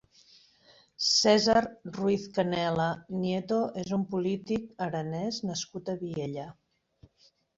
César 1.07 1.61
Ruiz-Canela 1.97 2.87
Nieto 3.25 3.59
és 3.83 3.93
un 3.99 4.05
polític 4.15 4.65
aranès 4.89 5.39
nascut 5.51 5.91
a 5.95 5.99
Viella. 6.03 6.47